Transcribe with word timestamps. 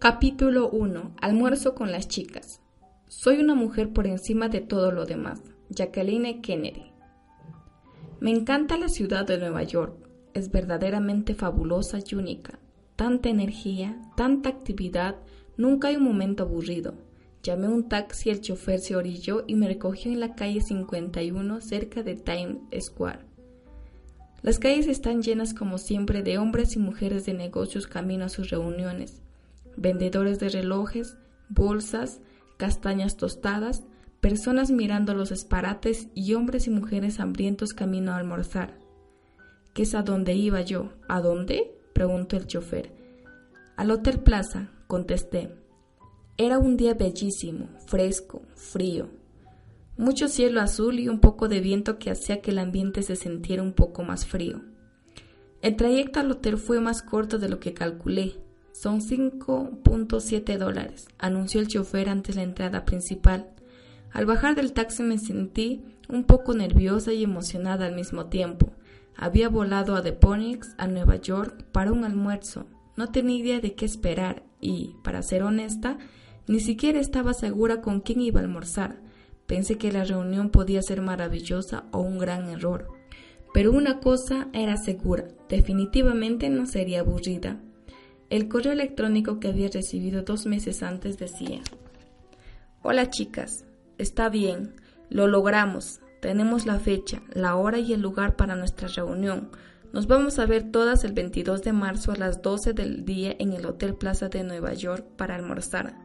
Capítulo 0.00 0.70
1. 0.70 1.16
Almuerzo 1.20 1.74
con 1.74 1.90
las 1.90 2.06
chicas. 2.06 2.60
Soy 3.08 3.40
una 3.40 3.56
mujer 3.56 3.92
por 3.92 4.06
encima 4.06 4.48
de 4.48 4.60
todo 4.60 4.92
lo 4.92 5.06
demás. 5.06 5.42
Jacqueline 5.70 6.40
Kennedy. 6.40 6.92
Me 8.20 8.30
encanta 8.30 8.78
la 8.78 8.88
ciudad 8.88 9.26
de 9.26 9.38
Nueva 9.38 9.64
York. 9.64 10.08
Es 10.34 10.52
verdaderamente 10.52 11.34
fabulosa 11.34 11.98
y 11.98 12.14
única. 12.14 12.60
Tanta 12.94 13.28
energía, 13.28 14.00
tanta 14.16 14.50
actividad, 14.50 15.16
nunca 15.56 15.88
hay 15.88 15.96
un 15.96 16.04
momento 16.04 16.44
aburrido. 16.44 16.94
Llamé 17.42 17.66
un 17.66 17.88
taxi, 17.88 18.30
el 18.30 18.40
chofer 18.40 18.78
se 18.78 18.94
orilló 18.94 19.42
y 19.48 19.56
me 19.56 19.66
recogió 19.66 20.12
en 20.12 20.20
la 20.20 20.36
calle 20.36 20.60
51 20.60 21.60
cerca 21.60 22.04
de 22.04 22.14
Times 22.14 22.58
Square. 22.80 23.26
Las 24.42 24.60
calles 24.60 24.86
están 24.86 25.22
llenas 25.22 25.54
como 25.54 25.76
siempre 25.76 26.22
de 26.22 26.38
hombres 26.38 26.76
y 26.76 26.78
mujeres 26.78 27.26
de 27.26 27.34
negocios 27.34 27.88
camino 27.88 28.26
a 28.26 28.28
sus 28.28 28.50
reuniones 28.50 29.22
vendedores 29.80 30.38
de 30.38 30.48
relojes, 30.48 31.16
bolsas, 31.48 32.20
castañas 32.56 33.16
tostadas, 33.16 33.84
personas 34.20 34.70
mirando 34.70 35.14
los 35.14 35.30
esparates 35.30 36.08
y 36.14 36.34
hombres 36.34 36.66
y 36.66 36.70
mujeres 36.70 37.20
hambrientos 37.20 37.72
camino 37.72 38.12
a 38.12 38.16
almorzar. 38.16 38.78
¿Qué 39.74 39.82
es 39.82 39.94
a 39.94 40.02
dónde 40.02 40.34
iba 40.34 40.60
yo? 40.60 40.92
¿A 41.08 41.20
dónde? 41.20 41.74
preguntó 41.92 42.36
el 42.36 42.46
chofer. 42.46 42.92
Al 43.76 43.90
Hotel 43.90 44.20
Plaza, 44.20 44.70
contesté. 44.86 45.54
Era 46.36 46.58
un 46.58 46.76
día 46.76 46.94
bellísimo, 46.94 47.68
fresco, 47.86 48.42
frío. 48.54 49.08
Mucho 49.96 50.28
cielo 50.28 50.60
azul 50.60 51.00
y 51.00 51.08
un 51.08 51.20
poco 51.20 51.48
de 51.48 51.60
viento 51.60 51.98
que 51.98 52.10
hacía 52.10 52.40
que 52.40 52.52
el 52.52 52.58
ambiente 52.58 53.02
se 53.02 53.16
sintiera 53.16 53.62
un 53.62 53.72
poco 53.72 54.04
más 54.04 54.26
frío. 54.26 54.62
El 55.60 55.74
trayecto 55.74 56.20
al 56.20 56.30
hotel 56.30 56.56
fue 56.56 56.80
más 56.80 57.02
corto 57.02 57.38
de 57.38 57.48
lo 57.48 57.58
que 57.58 57.74
calculé, 57.74 58.36
son 58.80 59.00
5.7 59.00 60.56
dólares, 60.56 61.08
anunció 61.18 61.60
el 61.60 61.66
chofer 61.66 62.08
antes 62.08 62.36
de 62.36 62.42
la 62.42 62.48
entrada 62.48 62.84
principal. 62.84 63.50
Al 64.12 64.24
bajar 64.24 64.54
del 64.54 64.72
taxi 64.72 65.02
me 65.02 65.18
sentí 65.18 65.82
un 66.08 66.22
poco 66.22 66.54
nerviosa 66.54 67.12
y 67.12 67.24
emocionada 67.24 67.86
al 67.86 67.96
mismo 67.96 68.26
tiempo. 68.26 68.70
Había 69.16 69.48
volado 69.48 69.96
a 69.96 70.02
The 70.02 70.12
Phoenix, 70.12 70.76
a 70.78 70.86
Nueva 70.86 71.16
York, 71.16 71.64
para 71.72 71.90
un 71.90 72.04
almuerzo. 72.04 72.66
No 72.96 73.10
tenía 73.10 73.38
idea 73.38 73.60
de 73.60 73.74
qué 73.74 73.84
esperar 73.84 74.44
y, 74.60 74.94
para 75.02 75.22
ser 75.22 75.42
honesta, 75.42 75.98
ni 76.46 76.60
siquiera 76.60 77.00
estaba 77.00 77.34
segura 77.34 77.80
con 77.80 78.00
quién 78.00 78.20
iba 78.20 78.38
a 78.38 78.44
almorzar. 78.44 79.00
Pensé 79.46 79.76
que 79.76 79.90
la 79.90 80.04
reunión 80.04 80.50
podía 80.50 80.82
ser 80.82 81.02
maravillosa 81.02 81.84
o 81.90 81.98
un 81.98 82.18
gran 82.18 82.48
error. 82.48 82.86
Pero 83.52 83.72
una 83.72 83.98
cosa 83.98 84.46
era 84.52 84.76
segura, 84.76 85.26
definitivamente 85.48 86.48
no 86.48 86.64
sería 86.66 87.00
aburrida. 87.00 87.60
El 88.30 88.48
correo 88.48 88.72
electrónico 88.72 89.40
que 89.40 89.48
había 89.48 89.68
recibido 89.68 90.22
dos 90.22 90.44
meses 90.44 90.82
antes 90.82 91.18
decía, 91.18 91.60
Hola 92.82 93.08
chicas, 93.08 93.64
está 93.96 94.28
bien, 94.28 94.74
lo 95.08 95.26
logramos, 95.26 96.00
tenemos 96.20 96.66
la 96.66 96.78
fecha, 96.78 97.22
la 97.32 97.56
hora 97.56 97.78
y 97.78 97.94
el 97.94 98.02
lugar 98.02 98.36
para 98.36 98.54
nuestra 98.54 98.88
reunión. 98.88 99.50
Nos 99.94 100.06
vamos 100.06 100.38
a 100.38 100.44
ver 100.44 100.70
todas 100.70 101.04
el 101.04 101.14
22 101.14 101.62
de 101.62 101.72
marzo 101.72 102.12
a 102.12 102.16
las 102.16 102.42
12 102.42 102.74
del 102.74 103.06
día 103.06 103.34
en 103.38 103.54
el 103.54 103.64
Hotel 103.64 103.94
Plaza 103.94 104.28
de 104.28 104.44
Nueva 104.44 104.74
York 104.74 105.06
para 105.16 105.34
almorzar. 105.34 105.96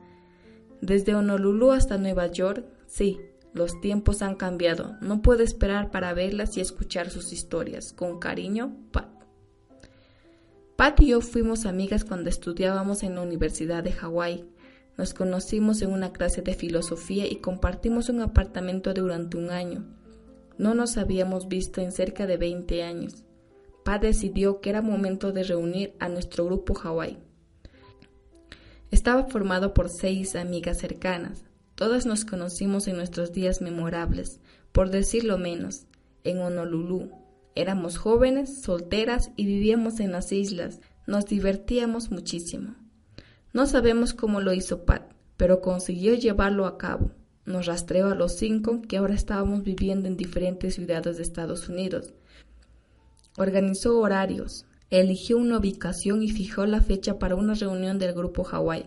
Desde 0.80 1.16
Honolulu 1.16 1.72
hasta 1.72 1.98
Nueva 1.98 2.28
York, 2.28 2.66
sí, 2.88 3.20
los 3.54 3.82
tiempos 3.82 4.22
han 4.22 4.36
cambiado. 4.36 4.96
No 5.02 5.22
puedo 5.22 5.44
esperar 5.44 5.92
para 5.92 6.14
verlas 6.14 6.56
y 6.56 6.62
escuchar 6.62 7.10
sus 7.10 7.34
historias. 7.34 7.92
Con 7.92 8.20
cariño, 8.20 8.76
Pat. 8.92 9.13
Pat 10.84 11.00
y 11.00 11.08
yo 11.08 11.22
fuimos 11.22 11.66
amigas 11.66 12.04
cuando 12.04 12.30
estudiábamos 12.30 13.04
en 13.04 13.16
la 13.16 13.22
Universidad 13.22 13.86
de 13.86 13.94
Hawái. 13.94 14.44
Nos 14.98 15.14
conocimos 15.14 15.82
en 15.82 15.94
una 15.94 16.12
clase 16.12 16.42
de 16.42 16.56
filosofía 16.56 17.26
y 17.26 17.38
compartimos 17.38 18.10
un 18.10 18.20
apartamento 18.20 18.94
durante 18.94 19.38
un 19.38 19.50
año. 19.50 19.86
No 20.58 20.74
nos 20.74 20.98
habíamos 20.98 21.48
visto 21.48 21.80
en 21.80 21.94
cerca 21.94 22.28
de 22.28 22.36
20 22.36 22.84
años. 22.84 23.24
Pat 23.86 24.02
decidió 24.02 24.60
que 24.60 24.72
era 24.72 24.82
momento 24.82 25.32
de 25.32 25.44
reunir 25.44 25.94
a 26.02 26.10
nuestro 26.10 26.44
grupo 26.44 26.74
Hawái. 26.74 27.18
Estaba 28.92 29.24
formado 29.30 29.74
por 29.74 29.88
seis 29.88 30.36
amigas 30.36 30.80
cercanas. 30.80 31.46
Todas 31.76 32.06
nos 32.06 32.26
conocimos 32.26 32.90
en 32.90 32.98
nuestros 32.98 33.32
días 33.32 33.62
memorables, 33.62 34.42
por 34.74 34.90
decirlo 34.90 35.38
menos, 35.38 35.86
en 36.26 36.40
Honolulu, 36.40 37.23
Éramos 37.56 37.98
jóvenes, 37.98 38.62
solteras 38.62 39.32
y 39.36 39.46
vivíamos 39.46 40.00
en 40.00 40.12
las 40.12 40.32
islas. 40.32 40.80
Nos 41.06 41.26
divertíamos 41.26 42.10
muchísimo. 42.10 42.76
No 43.54 43.68
sabemos 43.68 44.14
cómo 44.14 44.42
lo 44.42 44.54
hizo 44.54 44.86
Pat, 44.86 45.14
pero 45.38 45.62
consiguió 45.62 46.16
llevarlo 46.16 46.66
a 46.66 46.78
cabo. 46.78 47.12
Nos 47.46 47.68
rastreó 47.68 48.08
a 48.08 48.16
los 48.16 48.34
cinco 48.34 48.82
que 48.82 48.98
ahora 48.98 49.14
estábamos 49.14 49.64
viviendo 49.64 50.08
en 50.08 50.18
diferentes 50.18 50.76
ciudades 50.76 51.18
de 51.18 51.24
Estados 51.24 51.70
Unidos. 51.70 52.14
Organizó 53.38 54.00
horarios, 54.00 54.66
eligió 54.90 55.38
una 55.38 55.58
ubicación 55.58 56.24
y 56.24 56.30
fijó 56.30 56.66
la 56.66 56.82
fecha 56.82 57.20
para 57.20 57.36
una 57.36 57.54
reunión 57.54 58.00
del 58.00 58.14
grupo 58.14 58.44
Hawái. 58.44 58.86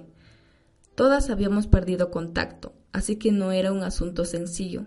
Todas 0.95 1.31
habíamos 1.31 1.67
perdido 1.67 2.11
contacto, 2.11 2.73
así 2.93 3.17
que 3.17 3.31
no 3.31 3.53
era 3.53 3.71
un 3.71 3.83
asunto 3.83 4.25
sencillo. 4.25 4.87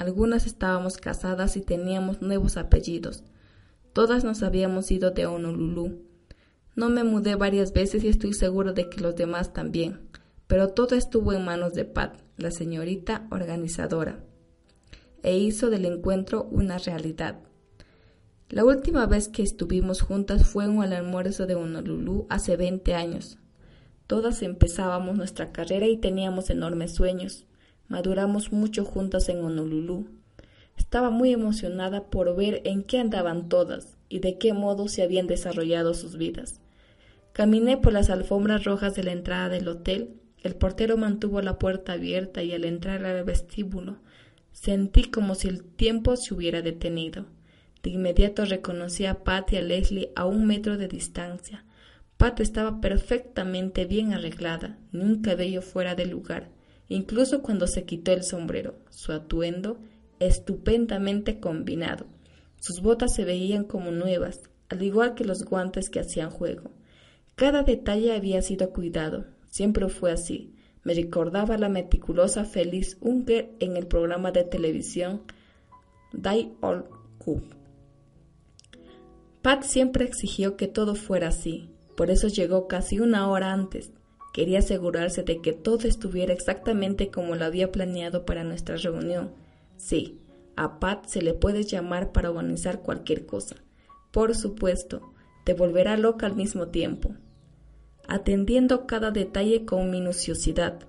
Algunas 0.00 0.46
estábamos 0.46 0.96
casadas 0.96 1.58
y 1.58 1.60
teníamos 1.60 2.22
nuevos 2.22 2.56
apellidos. 2.56 3.22
Todas 3.92 4.24
nos 4.24 4.42
habíamos 4.42 4.90
ido 4.90 5.10
de 5.10 5.26
Honolulu. 5.26 6.06
No 6.74 6.88
me 6.88 7.04
mudé 7.04 7.34
varias 7.34 7.74
veces 7.74 8.02
y 8.02 8.08
estoy 8.08 8.32
seguro 8.32 8.72
de 8.72 8.88
que 8.88 9.02
los 9.02 9.14
demás 9.14 9.52
también, 9.52 10.00
pero 10.46 10.68
todo 10.68 10.96
estuvo 10.96 11.34
en 11.34 11.44
manos 11.44 11.74
de 11.74 11.84
Pat, 11.84 12.18
la 12.38 12.50
señorita 12.50 13.28
organizadora, 13.30 14.24
e 15.22 15.36
hizo 15.36 15.68
del 15.68 15.84
encuentro 15.84 16.44
una 16.44 16.78
realidad. 16.78 17.42
La 18.48 18.64
última 18.64 19.04
vez 19.04 19.28
que 19.28 19.42
estuvimos 19.42 20.00
juntas 20.00 20.46
fue 20.46 20.64
en 20.64 20.82
el 20.82 20.94
almuerzo 20.94 21.46
de 21.46 21.56
Honolulu 21.56 22.26
hace 22.30 22.56
20 22.56 22.94
años. 22.94 23.38
Todas 24.06 24.40
empezábamos 24.40 25.18
nuestra 25.18 25.52
carrera 25.52 25.86
y 25.88 25.98
teníamos 25.98 26.48
enormes 26.48 26.94
sueños. 26.94 27.44
Maduramos 27.90 28.52
mucho 28.52 28.84
juntas 28.84 29.28
en 29.28 29.42
Honolulu. 29.42 30.06
Estaba 30.76 31.10
muy 31.10 31.32
emocionada 31.32 32.04
por 32.04 32.36
ver 32.36 32.62
en 32.64 32.84
qué 32.84 33.00
andaban 33.00 33.48
todas 33.48 33.98
y 34.08 34.20
de 34.20 34.38
qué 34.38 34.52
modo 34.52 34.86
se 34.86 35.02
habían 35.02 35.26
desarrollado 35.26 35.92
sus 35.94 36.16
vidas. 36.16 36.60
Caminé 37.32 37.78
por 37.78 37.92
las 37.92 38.08
alfombras 38.08 38.62
rojas 38.62 38.94
de 38.94 39.02
la 39.02 39.10
entrada 39.10 39.48
del 39.48 39.66
hotel. 39.66 40.14
El 40.44 40.54
portero 40.54 40.96
mantuvo 40.98 41.42
la 41.42 41.58
puerta 41.58 41.94
abierta 41.94 42.44
y 42.44 42.52
al 42.52 42.64
entrar 42.64 43.04
al 43.04 43.24
vestíbulo 43.24 43.96
sentí 44.52 45.10
como 45.10 45.34
si 45.34 45.48
el 45.48 45.64
tiempo 45.64 46.14
se 46.14 46.32
hubiera 46.32 46.62
detenido. 46.62 47.26
De 47.82 47.90
inmediato 47.90 48.44
reconocí 48.44 49.04
a 49.04 49.24
Pat 49.24 49.52
y 49.52 49.56
a 49.56 49.62
Leslie 49.62 50.12
a 50.14 50.26
un 50.26 50.46
metro 50.46 50.78
de 50.78 50.86
distancia. 50.86 51.64
Pat 52.18 52.38
estaba 52.38 52.80
perfectamente 52.80 53.84
bien 53.84 54.12
arreglada, 54.12 54.78
ni 54.92 55.02
un 55.02 55.22
cabello 55.22 55.60
fuera 55.60 55.96
de 55.96 56.06
lugar 56.06 56.59
incluso 56.90 57.40
cuando 57.40 57.66
se 57.66 57.84
quitó 57.84 58.12
el 58.12 58.24
sombrero, 58.24 58.74
su 58.90 59.12
atuendo 59.12 59.78
estupendamente 60.18 61.40
combinado. 61.40 62.04
Sus 62.58 62.82
botas 62.82 63.14
se 63.14 63.24
veían 63.24 63.64
como 63.64 63.90
nuevas, 63.92 64.42
al 64.68 64.82
igual 64.82 65.14
que 65.14 65.24
los 65.24 65.44
guantes 65.44 65.88
que 65.88 66.00
hacían 66.00 66.30
juego. 66.30 66.72
Cada 67.36 67.62
detalle 67.62 68.14
había 68.14 68.42
sido 68.42 68.70
cuidado, 68.70 69.24
siempre 69.46 69.88
fue 69.88 70.12
así. 70.12 70.52
Me 70.82 70.92
recordaba 70.92 71.56
la 71.58 71.68
meticulosa 71.68 72.44
Feliz 72.44 72.98
Unger 73.00 73.50
en 73.60 73.76
el 73.76 73.86
programa 73.86 74.32
de 74.32 74.44
televisión 74.44 75.22
Die 76.12 76.52
All 76.60 76.84
Cup. 77.18 77.54
Pat 79.42 79.62
siempre 79.62 80.04
exigió 80.04 80.56
que 80.56 80.66
todo 80.66 80.94
fuera 80.96 81.28
así, 81.28 81.70
por 81.96 82.10
eso 82.10 82.28
llegó 82.28 82.66
casi 82.66 82.98
una 82.98 83.28
hora 83.28 83.52
antes. 83.52 83.92
Quería 84.32 84.60
asegurarse 84.60 85.22
de 85.22 85.40
que 85.40 85.52
todo 85.52 85.88
estuviera 85.88 86.32
exactamente 86.32 87.10
como 87.10 87.34
lo 87.34 87.44
había 87.44 87.72
planeado 87.72 88.24
para 88.24 88.44
nuestra 88.44 88.76
reunión. 88.76 89.32
Sí, 89.76 90.20
a 90.56 90.78
Pat 90.78 91.06
se 91.06 91.22
le 91.22 91.34
puede 91.34 91.64
llamar 91.64 92.12
para 92.12 92.30
organizar 92.30 92.82
cualquier 92.82 93.26
cosa. 93.26 93.56
Por 94.10 94.34
supuesto, 94.36 95.12
te 95.44 95.54
volverá 95.54 95.96
loca 95.96 96.26
al 96.26 96.36
mismo 96.36 96.68
tiempo. 96.68 97.14
atendiendo 98.10 98.86
cada 98.86 99.12
detalle 99.12 99.64
con 99.64 99.90
minuciosidad. 99.90 100.80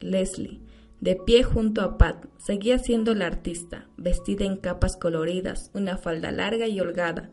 Leslie, 0.00 0.60
de 1.00 1.14
pie 1.14 1.44
junto 1.44 1.80
a 1.80 1.96
Pat, 1.96 2.26
seguía 2.38 2.78
siendo 2.78 3.14
la 3.14 3.26
artista, 3.26 3.86
vestida 3.96 4.44
en 4.44 4.56
capas 4.56 4.96
coloridas, 4.96 5.70
una 5.74 5.96
falda 5.96 6.32
larga 6.32 6.66
y 6.66 6.80
holgada, 6.80 7.30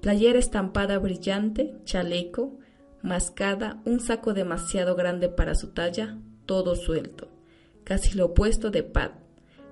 playera 0.00 0.40
estampada 0.40 0.98
brillante, 0.98 1.74
chaleco, 1.84 2.58
mascada, 3.02 3.80
un 3.84 4.00
saco 4.00 4.34
demasiado 4.34 4.96
grande 4.96 5.28
para 5.28 5.54
su 5.54 5.68
talla, 5.68 6.18
todo 6.46 6.76
suelto, 6.76 7.28
casi 7.84 8.16
lo 8.16 8.26
opuesto 8.26 8.70
de 8.70 8.82
Pat. 8.82 9.12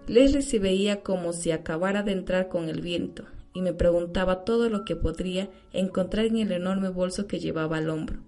Leslie 0.06 0.42
se 0.42 0.58
veía 0.58 1.02
como 1.02 1.32
si 1.32 1.50
acabara 1.50 2.02
de 2.02 2.12
entrar 2.12 2.48
con 2.48 2.68
el 2.68 2.80
viento, 2.80 3.24
y 3.52 3.62
me 3.62 3.72
preguntaba 3.72 4.44
todo 4.44 4.68
lo 4.68 4.84
que 4.84 4.96
podría 4.96 5.50
encontrar 5.72 6.26
en 6.26 6.38
el 6.38 6.52
enorme 6.52 6.90
bolso 6.90 7.26
que 7.26 7.40
llevaba 7.40 7.78
al 7.78 7.90
hombro. 7.90 8.20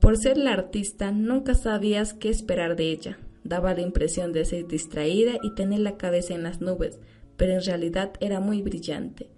Por 0.00 0.16
ser 0.16 0.38
la 0.38 0.52
artista, 0.52 1.10
nunca 1.10 1.54
sabías 1.54 2.14
qué 2.14 2.28
esperar 2.28 2.76
de 2.76 2.90
ella. 2.90 3.18
Daba 3.44 3.74
la 3.74 3.80
impresión 3.80 4.32
de 4.32 4.44
ser 4.44 4.66
distraída 4.66 5.32
y 5.42 5.54
tener 5.54 5.80
la 5.80 5.96
cabeza 5.96 6.34
en 6.34 6.42
las 6.42 6.60
nubes, 6.60 6.98
pero 7.36 7.52
en 7.52 7.64
realidad 7.64 8.12
era 8.20 8.40
muy 8.40 8.62
brillante. 8.62 9.30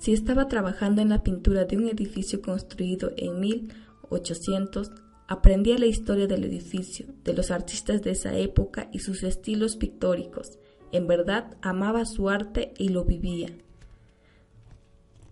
Si 0.00 0.14
estaba 0.14 0.48
trabajando 0.48 1.02
en 1.02 1.10
la 1.10 1.22
pintura 1.22 1.66
de 1.66 1.76
un 1.76 1.86
edificio 1.86 2.40
construido 2.40 3.12
en 3.18 3.38
1800, 3.38 4.92
aprendía 5.28 5.76
la 5.76 5.84
historia 5.84 6.26
del 6.26 6.44
edificio, 6.44 7.04
de 7.22 7.34
los 7.34 7.50
artistas 7.50 8.00
de 8.00 8.12
esa 8.12 8.34
época 8.34 8.88
y 8.94 9.00
sus 9.00 9.22
estilos 9.22 9.76
pictóricos. 9.76 10.58
En 10.90 11.06
verdad 11.06 11.54
amaba 11.60 12.06
su 12.06 12.30
arte 12.30 12.72
y 12.78 12.88
lo 12.88 13.04
vivía. 13.04 13.50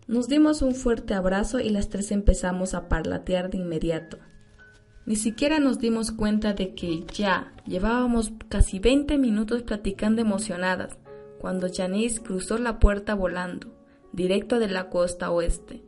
Nos 0.06 0.29
dimos 0.29 0.61
un 0.61 0.75
fuerte 0.75 1.14
abrazo 1.14 1.61
y 1.61 1.71
las 1.71 1.88
tres 1.88 2.12
empezamos 2.12 2.75
a 2.75 2.91
parlatear 2.91 3.49
de 3.49 3.56
inmediato. 3.56 4.19
Ni 5.06 5.17
siquiera 5.17 5.61
nos 5.61 5.79
dimos 5.79 6.12
cuenta 6.12 6.53
de 6.53 6.75
que 6.75 7.06
ya 7.14 7.55
llevábamos 7.67 8.32
casi 8.50 8.81
20 8.81 9.17
minutos 9.17 9.62
platicando 9.62 10.21
emocionadas 10.21 10.99
cuando 11.38 11.69
Janice 11.73 12.21
cruzó 12.21 12.59
la 12.59 12.79
puerta 12.79 13.14
volando 13.14 13.77
directo 14.19 14.59
de 14.59 14.67
la 14.67 14.91
costa 14.91 15.31
oeste, 15.31 15.81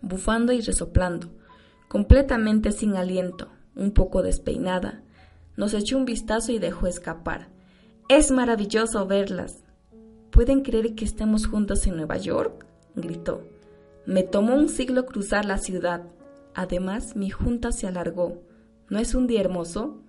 bufando 0.00 0.54
y 0.54 0.62
resoplando, 0.62 1.28
completamente 1.86 2.72
sin 2.72 2.96
aliento, 2.96 3.48
un 3.76 3.92
poco 3.92 4.22
despeinada. 4.22 5.02
Nos 5.54 5.74
echó 5.74 5.98
un 5.98 6.06
vistazo 6.06 6.52
y 6.52 6.58
dejó 6.58 6.86
escapar. 6.86 7.50
Es 8.08 8.30
maravilloso 8.30 9.06
verlas. 9.06 9.62
¿Pueden 10.30 10.62
creer 10.62 10.94
que 10.94 11.04
estemos 11.04 11.46
juntos 11.46 11.86
en 11.86 11.96
Nueva 11.96 12.16
York? 12.16 12.64
gritó. 12.94 13.46
Me 14.06 14.22
tomó 14.22 14.54
un 14.54 14.70
siglo 14.70 15.04
cruzar 15.04 15.44
la 15.44 15.58
ciudad. 15.58 16.06
Además, 16.54 17.14
mi 17.14 17.28
junta 17.28 17.72
se 17.72 17.86
alargó. 17.86 18.40
¿No 18.88 18.98
es 18.98 19.14
un 19.14 19.26
día 19.26 19.42
hermoso? 19.42 20.02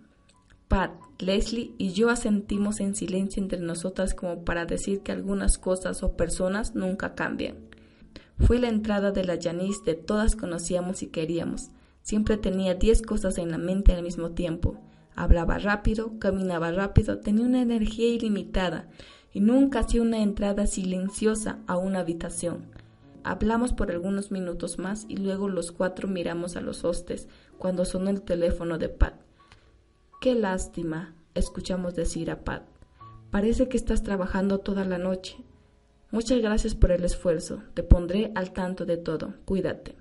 Pat, 0.69 0.93
Leslie 1.19 1.73
y 1.77 1.91
yo 1.91 2.09
asentimos 2.09 2.79
en 2.79 2.95
silencio 2.95 3.43
entre 3.43 3.59
nosotras 3.59 4.13
como 4.13 4.45
para 4.45 4.65
decir 4.65 5.01
que 5.01 5.11
algunas 5.11 5.57
cosas 5.57 6.01
o 6.01 6.15
personas 6.15 6.75
nunca 6.75 7.13
cambian. 7.13 7.57
Fue 8.37 8.57
la 8.57 8.69
entrada 8.69 9.11
de 9.11 9.25
la 9.25 9.37
Janice 9.39 9.81
de 9.85 9.95
todas 9.95 10.37
conocíamos 10.37 11.03
y 11.03 11.07
queríamos. 11.07 11.71
Siempre 12.03 12.37
tenía 12.37 12.73
diez 12.73 13.01
cosas 13.01 13.37
en 13.37 13.51
la 13.51 13.57
mente 13.57 13.91
al 13.91 14.01
mismo 14.01 14.31
tiempo. 14.31 14.79
Hablaba 15.13 15.57
rápido, 15.57 16.17
caminaba 16.19 16.71
rápido, 16.71 17.19
tenía 17.19 17.45
una 17.45 17.61
energía 17.61 18.07
ilimitada 18.07 18.87
y 19.33 19.41
nunca 19.41 19.79
hacía 19.79 20.01
una 20.01 20.23
entrada 20.23 20.67
silenciosa 20.67 21.59
a 21.67 21.77
una 21.77 21.99
habitación. 21.99 22.71
Hablamos 23.25 23.73
por 23.73 23.91
algunos 23.91 24.31
minutos 24.31 24.79
más 24.79 25.05
y 25.09 25.17
luego 25.17 25.49
los 25.49 25.73
cuatro 25.73 26.07
miramos 26.07 26.55
a 26.55 26.61
los 26.61 26.85
hostes 26.85 27.27
cuando 27.57 27.83
sonó 27.83 28.09
el 28.09 28.21
teléfono 28.21 28.77
de 28.77 28.87
Pat. 28.87 29.28
Qué 30.19 30.35
lástima, 30.35 31.15
escuchamos 31.33 31.95
decir 31.95 32.29
a 32.29 32.43
Pat. 32.43 32.63
Parece 33.31 33.69
que 33.69 33.77
estás 33.77 34.03
trabajando 34.03 34.59
toda 34.59 34.83
la 34.83 34.97
noche. 34.97 35.37
Muchas 36.11 36.41
gracias 36.41 36.75
por 36.75 36.91
el 36.91 37.05
esfuerzo. 37.05 37.63
Te 37.73 37.83
pondré 37.83 38.33
al 38.35 38.51
tanto 38.51 38.85
de 38.85 38.97
todo. 38.97 39.35
Cuídate. 39.45 39.95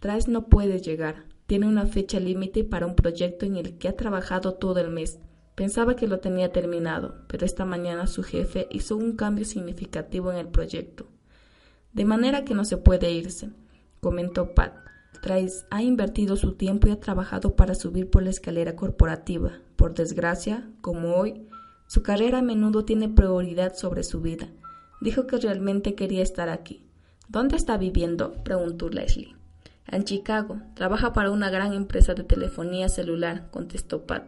Trace 0.00 0.30
no 0.30 0.46
puede 0.48 0.80
llegar. 0.80 1.26
Tiene 1.46 1.68
una 1.68 1.84
fecha 1.84 2.18
límite 2.18 2.64
para 2.64 2.86
un 2.86 2.94
proyecto 2.94 3.44
en 3.44 3.56
el 3.56 3.76
que 3.76 3.88
ha 3.88 3.96
trabajado 3.96 4.54
todo 4.54 4.80
el 4.80 4.88
mes. 4.88 5.18
Pensaba 5.56 5.94
que 5.94 6.08
lo 6.08 6.20
tenía 6.20 6.50
terminado, 6.50 7.16
pero 7.28 7.44
esta 7.44 7.66
mañana 7.66 8.06
su 8.06 8.22
jefe 8.22 8.66
hizo 8.70 8.96
un 8.96 9.14
cambio 9.14 9.44
significativo 9.44 10.32
en 10.32 10.38
el 10.38 10.48
proyecto. 10.48 11.06
De 11.92 12.06
manera 12.06 12.46
que 12.46 12.54
no 12.54 12.64
se 12.64 12.78
puede 12.78 13.12
irse, 13.12 13.50
comentó 14.00 14.54
Pat. 14.54 14.72
Trace 15.20 15.64
ha 15.70 15.82
invertido 15.82 16.36
su 16.36 16.54
tiempo 16.54 16.88
y 16.88 16.90
ha 16.90 17.00
trabajado 17.00 17.56
para 17.56 17.74
subir 17.74 18.10
por 18.10 18.22
la 18.22 18.30
escalera 18.30 18.76
corporativa. 18.76 19.52
Por 19.76 19.94
desgracia, 19.94 20.68
como 20.80 21.16
hoy, 21.16 21.48
su 21.86 22.02
carrera 22.02 22.38
a 22.38 22.42
menudo 22.42 22.84
tiene 22.84 23.08
prioridad 23.08 23.74
sobre 23.74 24.02
su 24.02 24.20
vida. 24.20 24.48
Dijo 25.00 25.26
que 25.26 25.36
realmente 25.36 25.94
quería 25.94 26.22
estar 26.22 26.48
aquí. 26.48 26.86
¿Dónde 27.28 27.56
está 27.56 27.76
viviendo? 27.76 28.32
preguntó 28.44 28.88
Leslie. 28.88 29.34
En 29.86 30.04
Chicago. 30.04 30.60
Trabaja 30.74 31.12
para 31.12 31.30
una 31.30 31.50
gran 31.50 31.72
empresa 31.72 32.14
de 32.14 32.24
telefonía 32.24 32.88
celular, 32.88 33.48
contestó 33.50 34.06
Pat. 34.06 34.24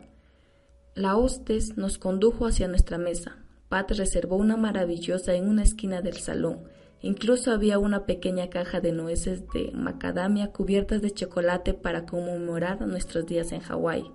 La 0.95 1.17
hostes 1.17 1.77
nos 1.77 1.99
condujo 1.99 2.47
hacia 2.47 2.69
nuestra 2.69 2.99
mesa. 2.99 3.37
Pat 3.69 3.91
reservó 3.93 4.37
una 4.37 4.57
maravillosa 4.57 5.35
en 5.35 5.49
una 5.49 5.63
esquina 5.63 6.03
del 6.03 6.17
salón 6.17 6.61
Incluso 7.07 7.53
había 7.53 7.79
una 7.79 8.05
pequeña 8.05 8.51
caja 8.51 8.81
de 8.81 8.91
nueces 8.91 9.45
de 9.53 9.71
macadamia 9.73 10.51
cubiertas 10.51 11.03
de 11.03 11.13
chocolate 11.13 11.73
para 11.73 12.05
conmemorar 12.05 12.85
nuestros 12.85 13.27
días 13.27 13.53
en 13.53 13.61
Hawái. 13.61 14.11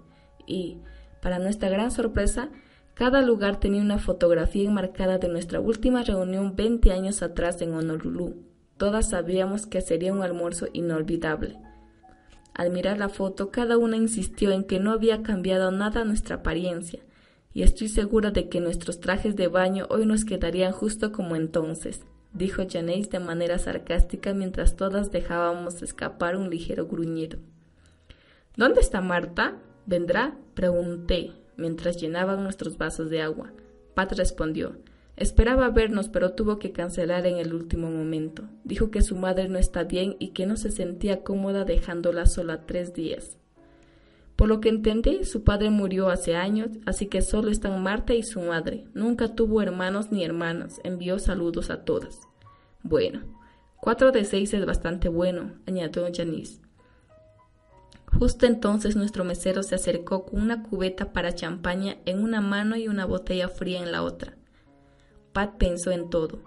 Y, 0.46 0.78
para 1.22 1.40
nuestra 1.40 1.70
gran 1.70 1.92
sorpresa, 1.92 2.50
cada 2.94 3.22
lugar 3.22 3.62
tenía 3.62 3.82
una 3.82 3.98
fotografía 3.98 4.68
enmarcada 4.68 5.20
de 5.20 5.30
nuestra 5.30 5.62
última 5.62 6.04
reunión 6.04 6.58
20 6.58 6.92
años 6.92 7.24
atrás 7.24 7.62
en 7.62 7.74
Honolulu. 7.74 8.44
Todas 8.76 9.12
sabíamos 9.12 9.68
que 9.68 9.80
sería 9.80 10.12
un 10.12 10.22
almuerzo 10.22 10.68
inolvidable. 10.74 11.58
Al 12.54 12.72
mirar 12.72 12.98
la 12.98 13.08
foto, 13.08 13.52
cada 13.52 13.78
una 13.78 13.96
insistió 13.96 14.52
en 14.52 14.66
que 14.66 14.82
no 14.82 14.92
había 14.92 15.24
cambiado 15.24 15.72
nada 15.72 16.04
nuestra 16.04 16.36
apariencia, 16.36 17.00
y 17.54 17.64
estoy 17.64 17.88
segura 17.88 18.32
de 18.32 18.50
que 18.50 18.60
nuestros 18.60 19.00
trajes 19.00 19.38
de 19.38 19.48
baño 19.48 19.88
hoy 19.90 20.06
nos 20.06 20.26
quedarían 20.26 20.74
justo 20.74 21.14
como 21.14 21.38
entonces 21.38 22.02
dijo 22.34 22.64
Janice 22.70 23.10
de 23.10 23.20
manera 23.20 23.60
sarcástica 23.60 24.34
mientras 24.34 24.76
todas 24.76 25.12
dejábamos 25.12 25.82
escapar 25.82 26.38
un 26.38 26.50
ligero 26.50 26.88
gruñido. 26.88 27.40
¿Dónde 28.56 28.82
está 28.82 29.02
Marta? 29.02 29.58
¿Vendrá? 29.86 30.38
pregunté 30.54 31.32
mientras 31.58 31.98
llenaban 31.98 32.44
nuestros 32.44 32.78
vasos 32.78 33.10
de 33.10 33.22
agua. 33.22 33.54
Pat 33.94 34.14
respondió. 34.14 34.78
Esperaba 35.16 35.70
vernos, 35.70 36.10
pero 36.10 36.34
tuvo 36.34 36.58
que 36.58 36.72
cancelar 36.72 37.28
en 37.28 37.38
el 37.38 37.54
último 37.54 37.92
momento. 37.92 38.44
Dijo 38.64 38.90
que 38.90 39.02
su 39.02 39.16
madre 39.16 39.48
no 39.50 39.60
está 39.60 39.84
bien 39.84 40.16
y 40.20 40.30
que 40.30 40.46
no 40.46 40.58
se 40.58 40.72
sentía 40.72 41.24
cómoda 41.24 41.66
dejándola 41.66 42.26
sola 42.26 42.66
tres 42.66 42.94
días. 42.94 43.38
Por 44.36 44.48
lo 44.48 44.60
que 44.60 44.70
entendí, 44.70 45.24
su 45.24 45.44
padre 45.44 45.70
murió 45.70 46.10
hace 46.10 46.36
años, 46.36 46.70
así 46.86 47.08
que 47.08 47.22
solo 47.22 47.52
están 47.52 47.84
Marta 47.84 48.14
y 48.14 48.24
su 48.24 48.42
madre. 48.42 48.86
Nunca 48.94 49.36
tuvo 49.36 49.62
hermanos 49.62 50.12
ni 50.12 50.24
hermanas. 50.24 50.80
Envió 50.84 51.20
saludos 51.20 51.70
a 51.70 51.84
todas. 51.84 52.22
Bueno, 52.84 53.22
cuatro 53.80 54.12
de 54.12 54.26
seis 54.26 54.54
es 54.54 54.66
bastante 54.66 55.10
bueno, 55.10 55.54
añadió 55.68 56.08
Janice. 56.12 56.62
Justo 58.18 58.46
entonces 58.46 58.96
nuestro 58.96 59.24
mesero 59.24 59.64
se 59.64 59.76
acercó 59.76 60.26
con 60.26 60.42
una 60.42 60.64
cubeta 60.64 61.14
para 61.14 61.34
champaña 61.34 61.98
en 62.06 62.24
una 62.24 62.42
mano 62.42 62.76
y 62.76 62.88
una 62.88 63.06
botella 63.06 63.48
fría 63.48 63.82
en 63.82 63.92
la 63.92 64.04
otra. 64.04 64.38
Pat 65.34 65.58
pensó 65.58 65.92
en 65.92 66.10
todo. 66.10 66.44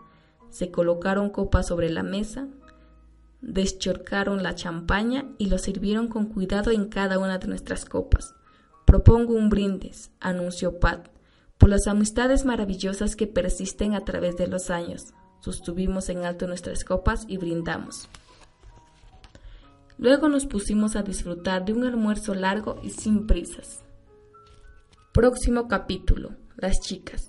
Se 0.51 0.71
colocaron 0.71 1.31
copas 1.31 1.67
sobre 1.67 1.91
la 1.91 2.03
mesa, 2.03 2.49
deschorcaron 3.47 4.43
la 4.43 4.55
champaña 4.55 5.27
y 5.39 5.47
lo 5.47 5.59
sirvieron 5.59 6.09
con 6.09 6.27
cuidado 6.27 6.71
en 6.71 6.89
cada 6.89 7.19
una 7.19 7.39
de 7.39 7.47
nuestras 7.47 7.85
copas. 7.85 8.35
Propongo 8.87 9.35
un 9.35 9.51
brindis, 9.51 10.11
anunció 10.21 10.81
Pat, 10.81 11.09
por 11.59 11.69
las 11.69 11.87
amistades 11.87 12.45
maravillosas 12.45 13.17
que 13.17 13.27
persisten 13.27 13.95
a 13.95 14.05
través 14.05 14.37
de 14.37 14.47
los 14.47 14.71
años. 14.71 15.15
Sostuvimos 15.41 16.09
en 16.09 16.25
alto 16.25 16.47
nuestras 16.47 16.85
copas 16.85 17.27
y 17.29 17.37
brindamos. 17.37 18.09
Luego 19.99 20.29
nos 20.29 20.47
pusimos 20.47 20.97
a 20.97 21.03
disfrutar 21.03 21.65
de 21.65 21.73
un 21.73 21.85
almuerzo 21.85 22.35
largo 22.35 22.81
y 22.83 22.91
sin 22.91 23.27
prisas. 23.27 23.85
Próximo 25.13 25.69
capítulo. 25.69 26.31
Las 26.57 26.81
chicas. 26.81 27.29